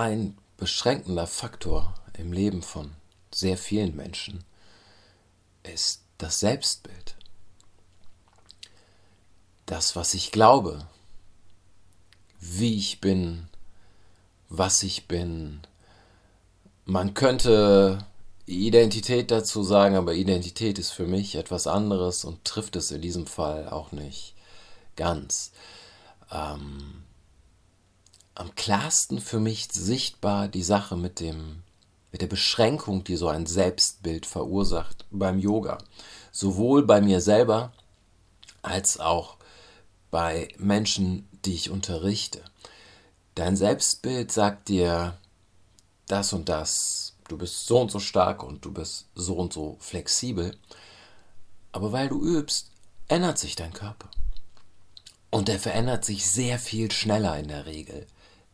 ein 0.00 0.36
beschränkender 0.56 1.26
Faktor 1.26 1.94
im 2.16 2.32
Leben 2.32 2.62
von 2.62 2.92
sehr 3.32 3.56
vielen 3.56 3.94
Menschen 3.96 4.44
ist 5.62 6.02
das 6.18 6.40
Selbstbild. 6.40 7.16
Das, 9.66 9.96
was 9.96 10.14
ich 10.14 10.32
glaube, 10.32 10.86
wie 12.40 12.76
ich 12.76 13.00
bin, 13.00 13.48
was 14.48 14.82
ich 14.82 15.06
bin. 15.06 15.60
Man 16.84 17.14
könnte 17.14 18.06
Identität 18.46 19.30
dazu 19.30 19.62
sagen, 19.62 19.94
aber 19.94 20.14
Identität 20.14 20.78
ist 20.78 20.90
für 20.90 21.06
mich 21.06 21.34
etwas 21.34 21.66
anderes 21.66 22.24
und 22.24 22.44
trifft 22.44 22.76
es 22.76 22.90
in 22.90 23.02
diesem 23.02 23.26
Fall 23.26 23.68
auch 23.68 23.92
nicht 23.92 24.34
ganz. 24.96 25.52
Ähm, 26.32 27.04
am 28.38 28.54
klarsten 28.54 29.20
für 29.20 29.40
mich 29.40 29.66
sichtbar 29.72 30.46
die 30.46 30.62
Sache 30.62 30.96
mit 30.96 31.20
dem 31.20 31.62
mit 32.12 32.22
der 32.22 32.28
Beschränkung, 32.28 33.04
die 33.04 33.16
so 33.16 33.28
ein 33.28 33.44
Selbstbild 33.44 34.24
verursacht 34.24 35.04
beim 35.10 35.38
Yoga, 35.38 35.76
sowohl 36.32 36.86
bei 36.86 37.02
mir 37.02 37.20
selber 37.20 37.72
als 38.62 38.98
auch 38.98 39.36
bei 40.10 40.48
Menschen, 40.56 41.28
die 41.44 41.52
ich 41.52 41.68
unterrichte. 41.68 42.42
Dein 43.34 43.56
Selbstbild 43.56 44.32
sagt 44.32 44.68
dir 44.68 45.18
das 46.06 46.32
und 46.32 46.48
das, 46.48 47.14
du 47.28 47.36
bist 47.36 47.66
so 47.66 47.78
und 47.80 47.90
so 47.90 47.98
stark 47.98 48.42
und 48.42 48.64
du 48.64 48.72
bist 48.72 49.06
so 49.14 49.34
und 49.34 49.52
so 49.52 49.76
flexibel, 49.80 50.56
aber 51.72 51.92
weil 51.92 52.08
du 52.08 52.22
übst, 52.22 52.70
ändert 53.08 53.38
sich 53.38 53.54
dein 53.54 53.74
Körper. 53.74 54.08
Und 55.30 55.50
er 55.50 55.58
verändert 55.58 56.06
sich 56.06 56.30
sehr 56.30 56.58
viel 56.58 56.90
schneller 56.90 57.38
in 57.38 57.48
der 57.48 57.66
Regel 57.66 58.06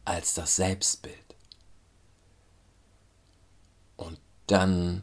als 0.05 0.35
das 0.35 0.57
Selbstbild. 0.57 1.17
Und 3.97 4.19
dann 4.47 5.03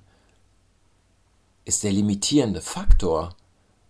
ist 1.66 1.84
der 1.84 1.92
limitierende 1.92 2.62
Faktor 2.62 3.36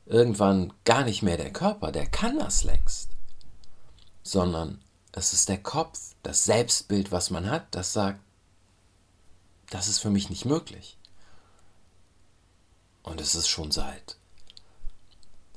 irgendwann 0.06 0.74
gar 0.84 1.04
nicht 1.04 1.22
mehr 1.22 1.38
der 1.38 1.54
Körper, 1.54 1.92
der 1.92 2.06
kann 2.06 2.38
das 2.38 2.64
längst, 2.64 3.10
sondern 4.24 4.82
es 5.14 5.34
ist 5.34 5.50
der 5.50 5.62
Kopf, 5.62 6.16
das 6.24 6.46
Selbstbild, 6.46 7.12
was 7.12 7.30
man 7.30 7.50
hat, 7.50 7.68
das 7.72 7.94
sagt, 7.94 8.20
das 9.70 9.88
ist 9.88 10.00
für 10.00 10.10
mich 10.10 10.30
nicht 10.30 10.46
möglich. 10.46 10.98
Und 13.04 13.20
es 13.20 13.36
ist 13.36 13.48
schon 13.48 13.72
seit 13.72 14.18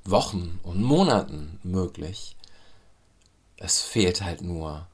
Wochen 0.05 0.61
und 0.63 0.83
Monaten 0.83 1.59
möglich. 1.63 2.37
Es 3.57 3.81
fehlt 3.81 4.23
halt 4.23 4.41
nur 4.41 4.87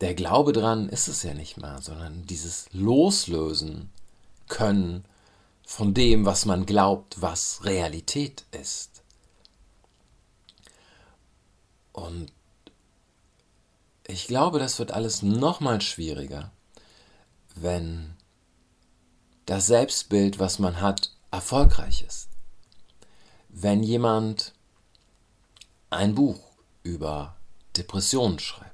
der 0.00 0.14
Glaube 0.14 0.52
dran 0.52 0.88
ist 0.88 1.08
es 1.08 1.22
ja 1.22 1.34
nicht 1.34 1.56
mehr, 1.56 1.80
sondern 1.80 2.26
dieses 2.26 2.68
Loslösen 2.72 3.90
können 4.48 5.04
von 5.64 5.94
dem, 5.94 6.24
was 6.26 6.44
man 6.44 6.66
glaubt, 6.66 7.20
was 7.20 7.64
Realität 7.64 8.44
ist. 8.52 9.02
Und 11.92 12.30
ich 14.06 14.26
glaube, 14.26 14.58
das 14.58 14.78
wird 14.78 14.92
alles 14.92 15.22
nochmal 15.22 15.80
schwieriger, 15.80 16.52
wenn 17.54 18.14
das 19.46 19.66
Selbstbild, 19.66 20.38
was 20.38 20.58
man 20.58 20.80
hat, 20.80 21.12
erfolgreich 21.30 22.04
ist. 22.06 22.28
Wenn 23.48 23.82
jemand 23.82 24.52
ein 25.88 26.14
Buch 26.14 26.38
über 26.82 27.36
Depressionen 27.76 28.38
schreibt 28.38 28.66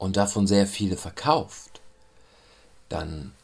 und 0.00 0.16
davon 0.16 0.46
sehr 0.46 0.66
viele 0.66 0.96
verkauft, 0.96 1.82
dann 2.88 3.34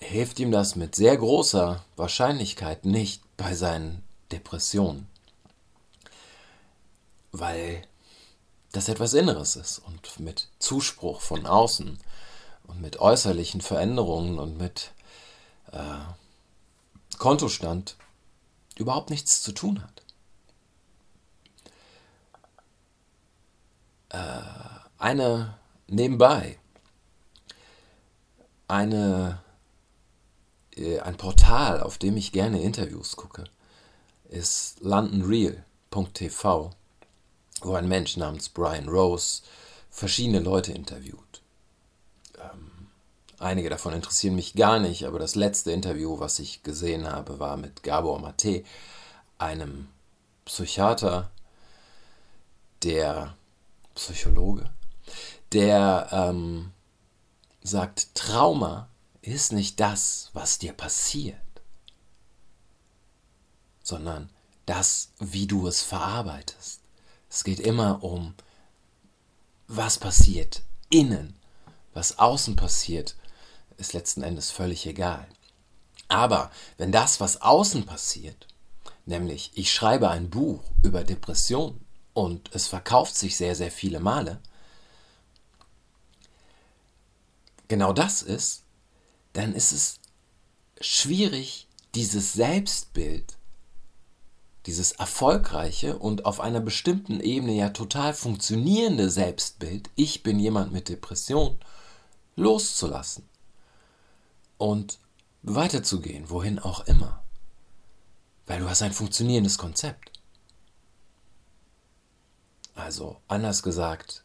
hilft 0.00 0.40
ihm 0.40 0.50
das 0.50 0.74
mit 0.74 0.96
sehr 0.96 1.16
großer 1.16 1.84
Wahrscheinlichkeit 1.94 2.84
nicht 2.84 3.22
bei 3.36 3.54
seinen 3.54 4.02
Depressionen. 4.32 5.06
Weil 7.30 7.86
das 8.72 8.88
etwas 8.88 9.14
Inneres 9.14 9.54
ist 9.54 9.78
und 9.78 10.18
mit 10.18 10.48
Zuspruch 10.58 11.20
von 11.20 11.46
außen 11.46 11.98
und 12.66 12.80
mit 12.80 12.98
äußerlichen 12.98 13.60
Veränderungen 13.60 14.40
und 14.40 14.58
mit 14.58 14.90
äh, 15.70 16.00
Kontostand 17.16 17.96
überhaupt 18.74 19.10
nichts 19.10 19.40
zu 19.40 19.52
tun 19.52 19.84
hat. 19.84 20.02
Äh, 24.08 24.42
eine 24.98 25.54
nebenbei 25.88 26.58
eine, 28.68 29.40
äh, 30.76 31.00
ein 31.00 31.16
Portal, 31.16 31.80
auf 31.80 31.98
dem 31.98 32.16
ich 32.16 32.32
gerne 32.32 32.62
Interviews 32.62 33.16
gucke, 33.16 33.44
ist 34.28 34.80
londonreal.tv, 34.80 36.70
wo 37.62 37.74
ein 37.74 37.88
Mensch 37.88 38.16
namens 38.16 38.48
Brian 38.48 38.88
Rose 38.88 39.42
verschiedene 39.90 40.40
Leute 40.40 40.72
interviewt. 40.72 41.42
Ähm, 42.38 42.88
einige 43.38 43.70
davon 43.70 43.94
interessieren 43.94 44.34
mich 44.34 44.54
gar 44.54 44.78
nicht, 44.78 45.06
aber 45.06 45.18
das 45.18 45.34
letzte 45.34 45.72
Interview, 45.72 46.18
was 46.18 46.38
ich 46.38 46.62
gesehen 46.62 47.06
habe, 47.06 47.38
war 47.38 47.56
mit 47.56 47.82
Gabor 47.82 48.20
Mate, 48.20 48.64
einem 49.38 49.88
Psychiater, 50.44 51.30
der 52.82 53.36
Psychologe, 53.94 54.70
der 55.52 56.08
ähm, 56.12 56.72
sagt, 57.62 58.14
Trauma 58.14 58.88
ist 59.22 59.52
nicht 59.52 59.80
das, 59.80 60.30
was 60.32 60.58
dir 60.58 60.72
passiert, 60.72 61.38
sondern 63.82 64.30
das, 64.66 65.10
wie 65.18 65.46
du 65.46 65.66
es 65.66 65.82
verarbeitest. 65.82 66.80
Es 67.28 67.44
geht 67.44 67.60
immer 67.60 68.02
um, 68.02 68.34
was 69.68 69.98
passiert 69.98 70.62
innen, 70.90 71.36
was 71.92 72.18
außen 72.18 72.56
passiert, 72.56 73.16
ist 73.76 73.92
letzten 73.92 74.22
Endes 74.22 74.50
völlig 74.50 74.86
egal. 74.86 75.26
Aber 76.08 76.50
wenn 76.78 76.92
das, 76.92 77.20
was 77.20 77.42
außen 77.42 77.84
passiert, 77.84 78.46
nämlich 79.06 79.50
ich 79.54 79.72
schreibe 79.72 80.08
ein 80.08 80.30
Buch 80.30 80.62
über 80.82 81.04
Depression 81.04 81.80
und 82.14 82.50
es 82.54 82.68
verkauft 82.68 83.16
sich 83.16 83.36
sehr, 83.36 83.54
sehr 83.54 83.70
viele 83.70 84.00
Male, 84.00 84.40
genau 87.68 87.92
das 87.92 88.22
ist, 88.22 88.64
dann 89.32 89.54
ist 89.54 89.72
es 89.72 90.00
schwierig, 90.80 91.68
dieses 91.94 92.32
Selbstbild, 92.32 93.36
dieses 94.66 94.92
erfolgreiche 94.92 95.98
und 95.98 96.24
auf 96.24 96.40
einer 96.40 96.60
bestimmten 96.60 97.20
Ebene 97.20 97.52
ja 97.52 97.70
total 97.70 98.14
funktionierende 98.14 99.10
Selbstbild, 99.10 99.90
ich 99.94 100.22
bin 100.22 100.38
jemand 100.38 100.72
mit 100.72 100.88
Depression, 100.88 101.58
loszulassen 102.34 103.28
und 104.58 104.98
weiterzugehen, 105.42 106.28
wohin 106.28 106.58
auch 106.58 106.86
immer. 106.86 107.22
Weil 108.46 108.60
du 108.60 108.68
hast 108.68 108.82
ein 108.82 108.92
funktionierendes 108.92 109.58
Konzept. 109.58 110.12
Also 112.74 113.20
anders 113.26 113.62
gesagt, 113.62 114.24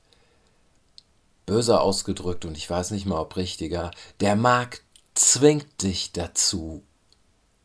böser 1.46 1.82
ausgedrückt 1.82 2.46
und 2.46 2.58
ich 2.58 2.70
weiß 2.70 2.92
nicht 2.92 3.06
mal, 3.06 3.20
ob 3.20 3.36
richtiger, 3.36 3.92
der 4.20 4.36
Markt 4.36 4.84
zwingt 5.14 5.82
dich 5.82 6.12
dazu, 6.12 6.84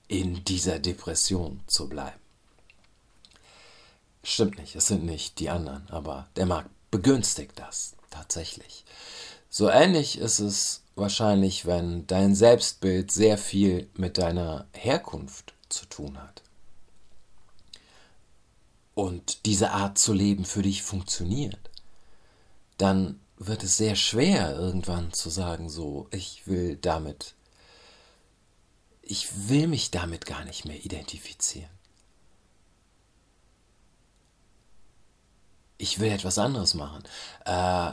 in 0.09 0.45
dieser 0.45 0.79
Depression 0.79 1.61
zu 1.67 1.89
bleiben. 1.89 2.21
Stimmt 4.23 4.59
nicht, 4.59 4.75
es 4.77 4.87
sind 4.87 5.05
nicht 5.05 5.39
die 5.39 5.51
anderen, 5.51 5.89
aber 5.91 6.29
der 6.37 6.47
Markt 6.47 6.71
begünstigt 6.91 7.59
das 7.59 7.95
tatsächlich. 8.11 8.85
So 9.49 9.69
ähnlich 9.69 10.19
ist 10.19 10.41
es 10.41 10.83
wahrscheinlich, 10.97 11.67
wenn 11.67 12.07
dein 12.07 12.35
Selbstbild 12.35 13.11
sehr 13.11 13.39
viel 13.39 13.89
mit 13.95 14.19
deiner 14.19 14.67
Herkunft 14.73 15.55
zu 15.69 15.87
tun 15.87 16.19
hat. 16.21 16.43
Und 18.95 19.45
diese 19.47 19.73
Art 19.73 19.99
zu 19.99 20.13
leben 20.13 20.45
für 20.45 20.63
dich 20.63 20.83
funktioniert, 20.83 21.71
dann 22.79 23.21
wird 23.39 23.63
es 23.63 23.77
sehr 23.77 23.97
schwer, 23.97 24.55
irgendwann 24.57 25.13
zu 25.13 25.31
sagen, 25.31 25.69
so, 25.69 26.09
ich 26.11 26.47
will 26.47 26.77
damit, 26.77 27.35
ich 29.03 29.49
will 29.49 29.67
mich 29.67 29.91
damit 29.91 30.27
gar 30.27 30.45
nicht 30.45 30.65
mehr 30.65 30.85
identifizieren. 30.85 31.71
Ich 35.79 36.01
will 36.01 36.11
etwas 36.11 36.39
anderes 36.39 36.73
machen. 36.75 37.03
Äh, 37.45 37.93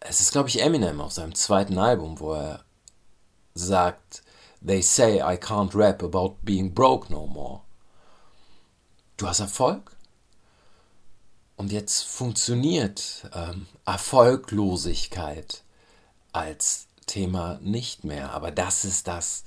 es 0.00 0.20
ist, 0.20 0.32
glaube 0.32 0.48
ich, 0.48 0.62
Eminem 0.62 1.00
auf 1.02 1.12
seinem 1.12 1.34
zweiten 1.34 1.78
Album, 1.78 2.18
wo 2.18 2.32
er 2.32 2.64
sagt, 3.54 4.22
They 4.62 4.82
say 4.82 5.20
I 5.20 5.36
can't 5.36 5.74
rap 5.74 6.02
about 6.02 6.38
being 6.42 6.74
broke 6.74 7.10
no 7.10 7.26
more. 7.26 7.62
Du 9.16 9.26
hast 9.26 9.40
Erfolg? 9.40 9.96
Und 11.60 11.72
jetzt 11.72 12.04
funktioniert 12.04 13.28
ähm, 13.34 13.66
Erfolglosigkeit 13.84 15.62
als 16.32 16.86
Thema 17.04 17.58
nicht 17.60 18.02
mehr. 18.02 18.32
Aber 18.32 18.50
das 18.50 18.86
ist 18.86 19.06
das 19.06 19.44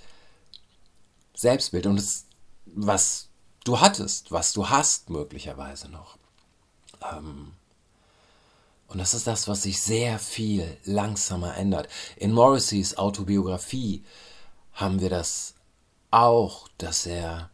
Selbstbild 1.33 1.87
und 1.87 1.97
es, 1.97 2.27
was 2.67 3.29
du 3.63 3.79
hattest, 3.79 4.31
was 4.31 4.53
du 4.53 4.69
hast 4.69 5.09
möglicherweise 5.09 5.89
noch. 5.89 6.19
Ähm, 7.01 7.53
und 8.89 8.99
das 8.99 9.15
ist 9.15 9.25
das, 9.25 9.47
was 9.47 9.63
sich 9.63 9.81
sehr 9.81 10.19
viel 10.19 10.77
langsamer 10.83 11.57
ändert. 11.57 11.87
In 12.15 12.31
Morrisseys 12.31 12.95
Autobiografie 12.95 14.03
haben 14.73 15.01
wir 15.01 15.09
das 15.09 15.55
auch, 16.11 16.67
dass 16.77 17.07
er 17.07 17.49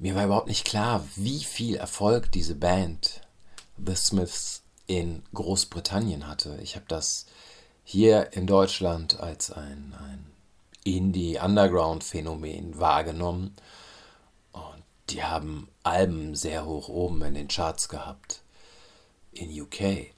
mir 0.00 0.14
war 0.14 0.24
überhaupt 0.24 0.48
nicht 0.48 0.64
klar, 0.64 1.06
wie 1.14 1.44
viel 1.44 1.76
Erfolg 1.76 2.32
diese 2.32 2.54
Band 2.54 3.20
The 3.76 3.94
Smiths 3.94 4.62
in 4.86 5.22
Großbritannien 5.34 6.26
hatte. 6.26 6.58
Ich 6.62 6.74
habe 6.74 6.86
das 6.88 7.26
hier 7.84 8.32
in 8.32 8.46
Deutschland 8.46 9.20
als 9.20 9.50
ein, 9.50 9.94
ein 10.00 10.24
Indie-Underground-Phänomen 10.84 12.80
wahrgenommen. 12.80 13.54
Und 14.52 14.82
die 15.10 15.22
haben 15.22 15.68
Alben 15.82 16.34
sehr 16.34 16.64
hoch 16.64 16.88
oben 16.88 17.22
in 17.22 17.34
den 17.34 17.48
Charts 17.48 17.90
gehabt 17.90 18.42
in 19.32 19.60
UK. 19.60 20.14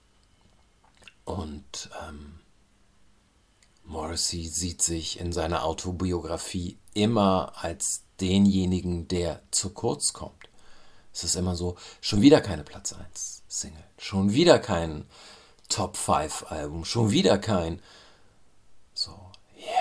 Und 1.25 1.91
ähm, 2.09 2.39
Morrissey 3.85 4.47
sieht 4.47 4.81
sich 4.81 5.19
in 5.19 5.33
seiner 5.33 5.65
Autobiografie 5.65 6.79
immer 6.95 7.53
als 7.57 8.05
denjenigen, 8.23 9.09
der 9.09 9.43
zu 9.51 9.71
kurz 9.71 10.13
kommt. 10.15 10.49
Es 11.13 11.25
ist 11.25 11.35
immer 11.35 11.57
so, 11.57 11.77
schon 12.01 12.23
wieder 12.23 12.41
keine 12.41 12.65
Platz 12.65 12.95
1 12.95 13.43
Single, 13.49 13.85
schon 13.99 14.33
wieder 14.33 14.59
kein 14.59 15.05
Top 15.69 15.97
5 15.97 16.47
Album, 16.51 16.85
schon 16.85 17.11
wieder 17.11 17.39
kein 17.39 17.83
so, 18.95 19.19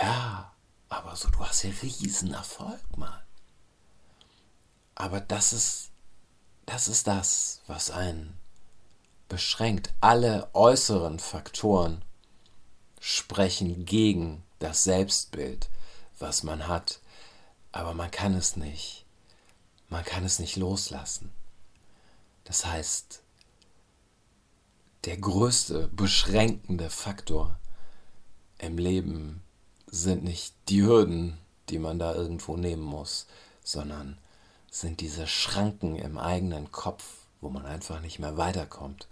ja, 0.01 0.51
aber 0.89 1.15
so, 1.15 1.29
du 1.29 1.39
hast 1.39 1.63
ja 1.63 1.71
riesen 1.81 2.33
Erfolg, 2.33 2.81
Mann. 2.97 3.19
Aber 4.95 5.19
das 5.19 5.53
ist, 5.53 5.89
das 6.65 6.87
ist 6.87 7.07
das, 7.07 7.61
was 7.67 7.91
einen 7.91 8.37
beschränkt. 9.29 9.93
Alle 10.01 10.49
äußeren 10.53 11.19
Faktoren 11.19 12.03
sprechen 12.99 13.85
gegen 13.85 14.43
das 14.59 14.83
Selbstbild, 14.83 15.69
was 16.19 16.43
man 16.43 16.67
hat 16.67 16.99
aber 17.71 17.93
man 17.93 18.11
kann 18.11 18.33
es 18.33 18.55
nicht. 18.55 19.05
Man 19.89 20.03
kann 20.03 20.23
es 20.23 20.39
nicht 20.39 20.55
loslassen. 20.55 21.31
Das 22.43 22.65
heißt, 22.65 23.21
der 25.05 25.17
größte 25.17 25.87
beschränkende 25.89 26.89
Faktor 26.89 27.57
im 28.57 28.77
Leben 28.77 29.41
sind 29.87 30.23
nicht 30.23 30.55
die 30.69 30.83
Hürden, 30.83 31.37
die 31.69 31.79
man 31.79 31.99
da 31.99 32.13
irgendwo 32.13 32.55
nehmen 32.57 32.83
muss, 32.83 33.27
sondern 33.63 34.17
sind 34.69 35.01
diese 35.01 35.27
Schranken 35.27 35.95
im 35.95 36.17
eigenen 36.17 36.71
Kopf, 36.71 37.03
wo 37.41 37.49
man 37.49 37.65
einfach 37.65 37.99
nicht 38.01 38.19
mehr 38.19 38.37
weiterkommt. 38.37 39.07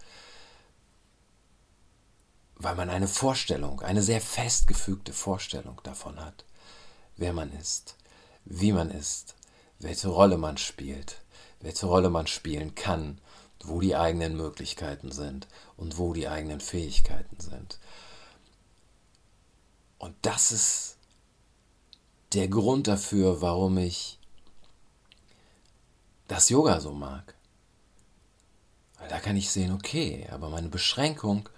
Weil 2.56 2.76
man 2.76 2.90
eine 2.90 3.08
Vorstellung, 3.08 3.82
eine 3.82 4.04
sehr 4.04 4.22
festgefügte 4.22 5.14
Vorstellung 5.14 5.80
davon 5.84 6.20
hat, 6.20 6.46
wer 7.18 7.34
man 7.34 7.52
ist 7.54 7.96
wie 8.50 8.74
man 8.74 8.90
ist, 8.90 9.36
welche 9.80 10.10
Rolle 10.10 10.38
man 10.38 10.58
spielt, 10.58 11.22
welche 11.62 11.86
Rolle 11.86 12.10
man 12.10 12.28
spielen 12.28 12.76
kann, 12.76 13.22
wo 13.64 13.80
die 13.80 13.96
eigenen 13.96 14.36
Möglichkeiten 14.36 15.12
sind 15.12 15.48
und 15.78 15.98
wo 15.98 16.14
die 16.14 16.28
eigenen 16.28 16.60
Fähigkeiten 16.60 17.40
sind. 17.40 17.80
Und 20.00 20.16
das 20.24 20.52
ist 20.52 20.98
der 22.34 22.48
Grund 22.48 22.88
dafür, 22.88 23.42
warum 23.42 23.78
ich 23.78 24.18
das 26.28 26.50
Yoga 26.50 26.80
so 26.80 26.94
mag. 26.94 27.36
Weil 28.98 29.10
da 29.10 29.20
kann 29.20 29.36
ich 29.36 29.50
sehen, 29.52 29.74
okay, 29.74 30.28
aber 30.32 30.50
meine 30.50 30.70
Beschränkung 30.70 31.50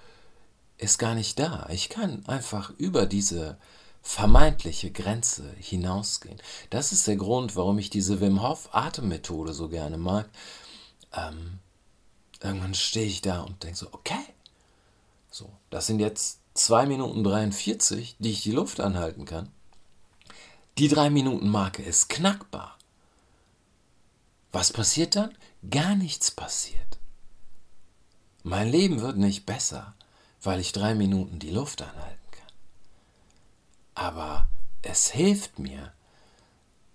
ist 0.77 0.97
gar 0.97 1.15
nicht 1.15 1.39
da. 1.39 1.67
Ich 1.69 1.89
kann 1.89 2.25
einfach 2.25 2.71
über 2.77 3.05
diese 3.05 3.57
vermeintliche 4.01 4.91
Grenze 4.91 5.53
hinausgehen. 5.59 6.41
Das 6.69 6.91
ist 6.91 7.07
der 7.07 7.15
Grund, 7.15 7.55
warum 7.55 7.77
ich 7.77 7.89
diese 7.89 8.19
Wim 8.19 8.41
Hof 8.41 8.69
Atemmethode 8.71 9.53
so 9.53 9.69
gerne 9.69 9.97
mag. 9.97 10.29
Ähm, 11.13 11.59
irgendwann 12.41 12.73
stehe 12.73 13.05
ich 13.05 13.21
da 13.21 13.41
und 13.41 13.63
denke 13.63 13.77
so, 13.77 13.87
okay, 13.91 14.23
so, 15.29 15.49
das 15.69 15.87
sind 15.87 15.99
jetzt 15.99 16.39
2 16.55 16.85
Minuten 16.87 17.23
43, 17.23 18.17
die 18.19 18.31
ich 18.31 18.43
die 18.43 18.51
Luft 18.51 18.79
anhalten 18.79 19.25
kann. 19.25 19.49
Die 20.77 20.87
3 20.87 21.09
Minuten 21.09 21.49
Marke 21.49 21.83
ist 21.83 22.09
knackbar. 22.09 22.77
Was 24.51 24.73
passiert 24.73 25.15
dann? 25.15 25.37
Gar 25.69 25.95
nichts 25.95 26.31
passiert. 26.31 26.97
Mein 28.43 28.69
Leben 28.69 29.01
wird 29.01 29.17
nicht 29.17 29.45
besser, 29.45 29.93
weil 30.41 30.59
ich 30.59 30.71
drei 30.71 30.95
Minuten 30.95 31.37
die 31.39 31.51
Luft 31.51 31.81
anhalte 31.83 32.20
aber 33.95 34.47
es 34.81 35.11
hilft 35.11 35.59
mir, 35.59 35.93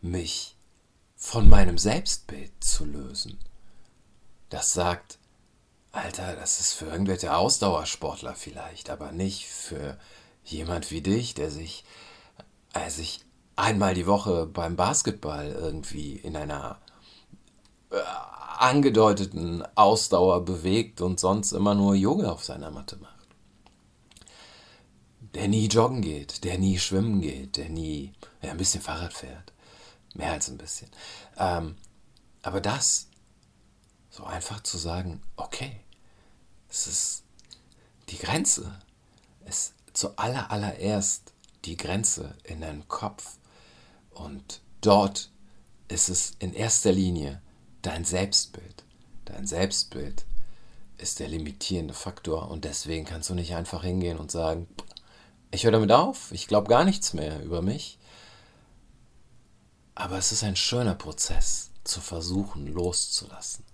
mich 0.01 0.57
von 1.17 1.49
meinem 1.49 1.79
Selbstbild 1.79 2.53
zu 2.63 2.85
lösen. 2.85 3.39
Das 4.51 4.73
sagt, 4.73 5.19
Alter, 5.93 6.37
das 6.37 6.61
ist 6.61 6.75
für 6.75 6.87
irgendwelche 6.87 7.35
Ausdauersportler 7.35 8.35
vielleicht, 8.35 8.91
aber 8.91 9.13
nicht 9.13 9.47
für 9.47 9.99
jemand 10.45 10.91
wie 10.91 11.01
dich, 11.01 11.35
der 11.35 11.51
sich, 11.51 11.85
äh, 12.75 12.91
sich 12.91 13.21
einmal 13.57 13.95
die 13.95 14.07
Woche 14.07 14.47
beim 14.47 14.77
Basketball 14.77 15.51
irgendwie 15.51 16.17
in 16.17 16.37
einer 16.37 16.79
äh, 17.91 17.97
angedeuteten 18.59 19.65
Ausdauer 19.75 20.45
bewegt 20.45 21.01
und 21.01 21.19
sonst 21.19 21.53
immer 21.53 21.75
nur 21.75 21.95
Yoga 21.95 22.31
auf 22.31 22.45
seiner 22.45 22.71
Matte 22.71 22.97
macht 22.97 23.16
der 25.37 25.49
nie 25.49 25.67
joggen 25.67 26.01
geht, 26.01 26.45
der 26.45 26.59
nie 26.59 26.79
schwimmen 26.79 27.21
geht, 27.21 27.59
der 27.59 27.69
nie 27.69 28.13
ja, 28.43 28.51
ein 28.53 28.57
bisschen 28.57 28.81
Fahrrad 28.81 29.13
fährt. 29.13 29.53
Mehr 30.15 30.33
als 30.33 30.49
ein 30.49 30.57
bisschen. 30.57 30.89
Ähm, 31.37 31.77
aber 32.43 32.63
das, 32.63 33.09
so 34.09 34.25
einfach 34.25 34.63
zu 34.63 34.79
sagen, 34.79 35.21
okay, 35.37 35.81
es 36.71 36.87
ist 36.87 37.23
die 38.09 38.19
Grenze, 38.19 38.81
ist 39.47 39.75
zuallererst 39.93 40.51
allererst 40.51 41.33
die 41.67 41.77
Grenze 41.77 42.35
in 42.45 42.63
deinem 42.63 42.89
Kopf. 42.89 43.37
Und 44.11 44.63
dort 44.81 45.31
ist 45.89 46.09
es 46.09 46.33
in 46.39 46.55
erster 46.55 46.93
Linie 46.93 47.43
dein 47.83 48.05
Selbstbild. 48.05 48.85
Dein 49.27 49.47
Selbstbild 49.47 50.25
ist 50.97 51.21
der 51.21 51.29
limitierende 51.29 51.93
Faktor 51.95 52.51
und 52.51 52.65
deswegen 52.65 53.05
kannst 53.05 53.29
du 53.29 53.35
nicht 53.35 53.55
einfach 53.55 53.83
hingehen 53.83 54.19
und 54.19 54.31
sagen, 54.31 54.67
ich 55.51 55.65
höre 55.65 55.73
damit 55.73 55.93
auf, 55.93 56.33
ich 56.33 56.47
glaube 56.47 56.69
gar 56.69 56.85
nichts 56.85 57.13
mehr 57.13 57.43
über 57.43 57.63
mich. 57.63 57.99
Aber 59.95 60.19
es 60.19 60.33
ist 60.33 60.45
ein 60.45 60.57
schöner 60.57 60.95
Prozess, 60.95 61.71
zu 61.85 62.01
versuchen 62.01 62.67
loszulassen. 62.67 63.65